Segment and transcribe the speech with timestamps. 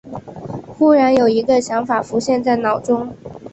[0.79, 3.15] 忽然一个想法浮现在脑中